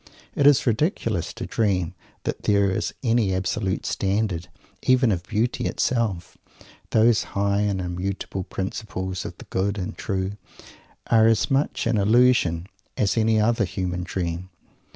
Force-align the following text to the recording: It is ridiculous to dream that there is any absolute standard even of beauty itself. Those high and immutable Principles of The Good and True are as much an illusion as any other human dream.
It 0.33 0.47
is 0.47 0.65
ridiculous 0.65 1.31
to 1.33 1.45
dream 1.45 1.93
that 2.23 2.41
there 2.45 2.71
is 2.71 2.91
any 3.03 3.35
absolute 3.35 3.85
standard 3.85 4.47
even 4.81 5.11
of 5.11 5.21
beauty 5.21 5.65
itself. 5.67 6.39
Those 6.89 7.21
high 7.37 7.59
and 7.59 7.79
immutable 7.79 8.45
Principles 8.45 9.25
of 9.25 9.37
The 9.37 9.45
Good 9.51 9.77
and 9.77 9.95
True 9.95 10.37
are 11.05 11.27
as 11.27 11.51
much 11.51 11.85
an 11.85 11.97
illusion 11.99 12.65
as 12.97 13.15
any 13.15 13.39
other 13.39 13.63
human 13.63 14.01
dream. 14.01 14.49